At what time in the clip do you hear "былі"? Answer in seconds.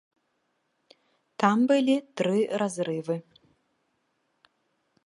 1.73-1.95